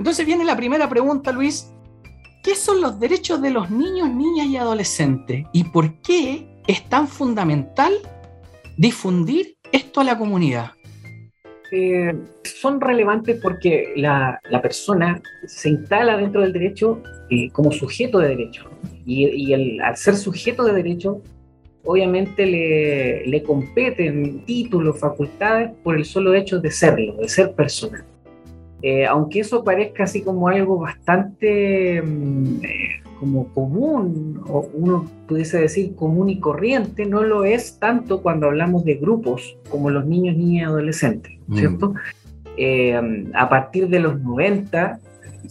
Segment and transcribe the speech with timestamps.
[0.00, 1.70] Entonces viene la primera pregunta, Luis.
[2.42, 5.44] ¿Qué son los derechos de los niños, niñas y adolescentes?
[5.52, 7.92] ¿Y por qué es tan fundamental
[8.78, 10.70] difundir esto a la comunidad?
[11.70, 18.28] Eh, son relevantes porque la, persona se instala dentro del derecho eh, como sujeto de
[18.28, 18.70] derecho.
[19.04, 21.20] Y, al ser sujeto de derecho,
[21.84, 28.02] obviamente le, le, competen títulos, facultades por el solo hecho de serlo, de ser persona.
[28.82, 32.60] Eh, aunque eso parezca así como algo bastante mm,
[33.18, 38.84] como común, o uno pudiese decir común y corriente, no lo es tanto cuando hablamos
[38.84, 41.56] de grupos como los niños, niñas y adolescentes, mm.
[41.56, 41.94] ¿cierto?
[42.56, 42.98] Eh,
[43.34, 44.98] a partir de los 90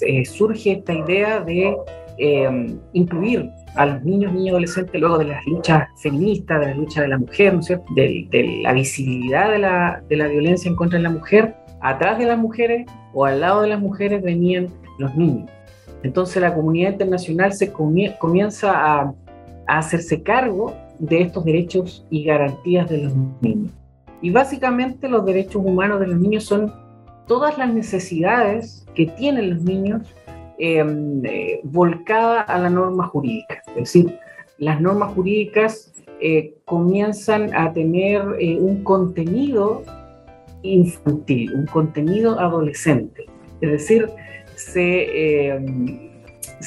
[0.00, 1.76] eh, surge esta idea de
[2.18, 6.74] eh, incluir a los niños, niñas y adolescentes luego de las luchas feministas, de la
[6.74, 7.86] lucha de la mujer, ¿no cierto?
[7.94, 12.26] De, la visibilidad de la, de la violencia en contra de la mujer, atrás de
[12.26, 14.68] las mujeres o al lado de las mujeres venían
[14.98, 15.50] los niños.
[16.02, 19.14] Entonces la comunidad internacional se comienza a,
[19.68, 23.70] hacerse cargo de estos derechos y garantías de los niños.
[24.20, 26.72] Y básicamente los derechos humanos de los niños son
[27.26, 30.02] todas las necesidades que tienen los niños
[30.62, 33.62] eh, volcadas a la norma jurídica.
[33.68, 34.18] Es decir,
[34.58, 39.82] las normas jurídicas eh, comienzan a tener eh, un contenido
[40.62, 43.26] infantil, un contenido adolescente.
[43.60, 44.08] Es decir,
[44.54, 46.10] se, eh,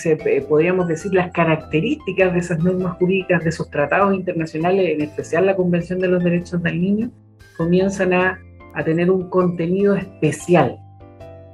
[0.03, 5.45] eh, podríamos decir, las características de esas normas jurídicas, de esos tratados internacionales, en especial
[5.45, 7.11] la Convención de los Derechos del Niño,
[7.57, 8.41] comienzan a,
[8.83, 10.77] tener un contenido especial.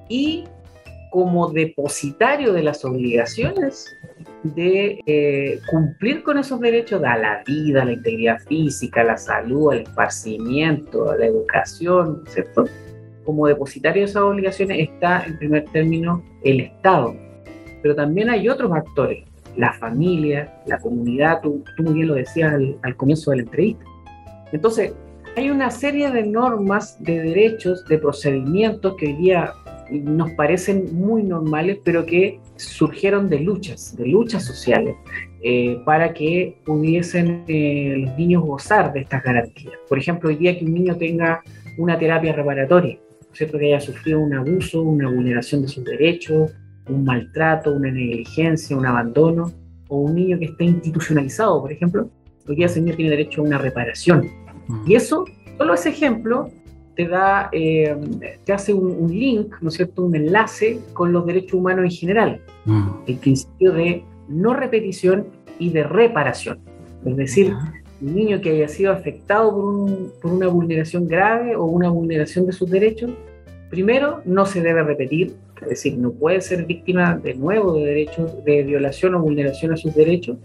[0.10, 0.46] Y
[1.12, 3.96] como depositario de las obligaciones
[4.44, 9.18] de eh, cumplir con esos derechos a la vida, a la integridad física, a la
[9.18, 12.66] salud, al esparcimiento, a la educación, ¿cierto?
[13.24, 17.16] como depositario de esas obligaciones está en primer término el Estado,
[17.82, 19.24] pero también hay otros actores,
[19.58, 23.84] la familia, la comunidad, tú, muy bien lo decías al, comienzo de la entrevista.
[24.52, 24.94] Entonces,
[25.36, 29.54] hay una serie de normas, de derechos, de procedimientos que hoy día
[29.92, 34.96] nos parecen muy normales, pero que surgieron de luchas, de luchas sociales,
[35.44, 39.74] eh, para que pudiesen eh, los niños gozar de estas garantías.
[39.90, 41.42] Por ejemplo, hoy día que un niño tenga
[41.78, 42.98] una terapia reparatoria,
[43.34, 43.58] ¿cierto?
[43.58, 46.52] que haya sufrido un abuso, una vulneración de sus derechos,
[46.88, 49.52] un maltrato, una negligencia, un abandono,
[49.88, 52.10] o un niño que esté institucionalizado, por ejemplo,
[52.46, 54.30] porque ese niño tiene derecho a una reparación.
[54.68, 54.90] Mm.
[54.90, 55.26] Y eso,
[55.58, 56.50] solo ese ejemplo,
[57.02, 57.96] te da, eh,
[58.46, 62.42] te hace un, link, ¿no es cierto?, un enlace con los derechos humanos en general.
[62.66, 62.88] Mm.
[63.08, 66.60] El principio de no repetición y de reparación.
[67.06, 67.54] Es decir,
[68.02, 69.52] un niño que haya sido afectado
[70.22, 73.12] por, una vulneración grave o una vulneración de sus derechos,
[73.70, 78.44] primero no se debe repetir, es decir, no puede ser víctima de nuevo de derechos
[78.46, 80.38] de violación o vulneración a sus derechos,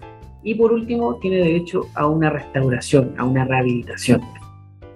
[0.42, 4.22] y por último tiene derecho a una restauración, a una rehabilitación.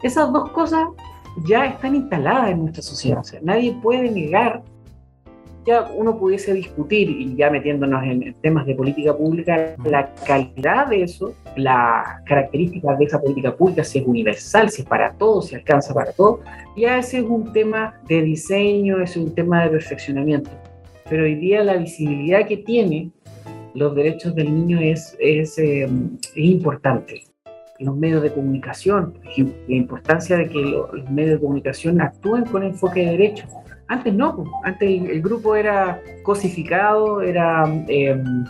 [0.02, 0.84] Esas dos cosas
[1.46, 4.62] ya están instaladas en nuestra sociedad, o sea, nadie puede negar
[5.66, 11.02] ya uno pudiese discutir, y ya metiéndonos en temas de política pública, la calidad de
[11.02, 15.54] eso, las características de esa política pública, si es universal, si es para todos, si
[15.56, 16.40] alcanza para todos,
[16.76, 20.50] ya ese es un tema de diseño, es un tema de perfeccionamiento.
[21.08, 23.10] Pero hoy día la visibilidad que tiene
[23.74, 27.29] los derechos del niño es, es, em, es importante.
[27.80, 32.62] Los medios de comunicación, por la importancia de que los medios de comunicación actúen con
[32.62, 33.48] enfoque de derechos
[33.90, 38.44] antes no, antes el, grupo era cosificado, era em,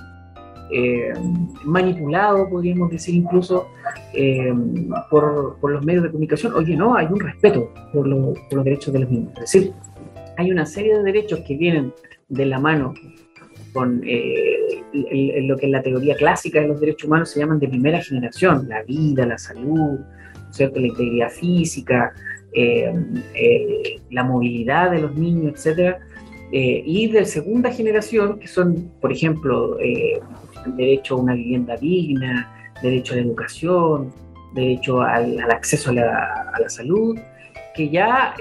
[0.71, 3.67] em, manipulado, podríamos decir incluso,
[4.13, 6.53] em, por, los medios de comunicación.
[6.53, 9.33] Oye, no, hay un respeto por, los derechos de los niños.
[9.37, 9.73] Es decir,
[10.37, 11.95] hay una serie de derechos que vienen
[12.29, 12.93] de la mano
[13.73, 14.83] con eh,
[15.43, 18.69] lo que en la teoría clásica de los derechos humanos se llaman de primera generación,
[18.69, 19.99] la vida, la salud,
[20.51, 20.81] ¿cierto?
[20.81, 22.13] la integridad física,
[22.53, 22.93] eh,
[23.35, 26.01] eh, la movilidad de los niños, etcétera,
[26.53, 29.79] eh, y de segunda generación, que son, por ejemplo,
[30.77, 32.53] derecho a una vivienda digna,
[32.83, 34.13] derecho a la educación,
[34.55, 37.17] derecho al, acceso a la, salud,
[37.77, 38.35] que ya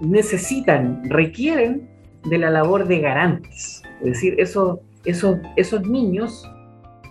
[0.00, 1.88] necesitan, requieren
[2.30, 3.82] de la labor de garantes.
[4.00, 6.48] Es decir, esos, esos, esos niños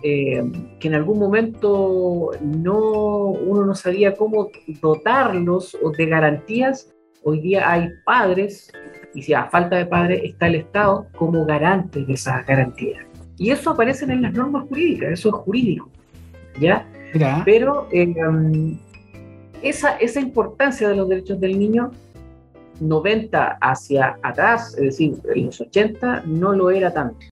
[0.02, 0.42] eh,
[0.78, 4.48] que en algún momento no, uno no sabía cómo
[4.80, 6.94] dotarlos de garantías,
[7.24, 8.72] hoy día hay padres,
[9.14, 13.04] y si a falta de padres está el Estado como garante de esas garantías.
[13.38, 15.90] Y eso aparece en las normas jurídicas, eso es jurídico,
[16.60, 16.86] ¿ya?
[17.44, 18.14] Pero eh,
[19.62, 21.90] esa, esa importancia de los derechos del niño
[22.80, 27.26] 90 hacia atrás, es decir, en los 80, no lo era tanto.